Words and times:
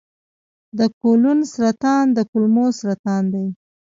د 0.77 0.79
کولون 0.99 1.39
سرطان 1.53 2.05
د 2.17 2.19
کولمو 2.31 2.65
سرطان 2.81 3.23
دی. 3.33 3.47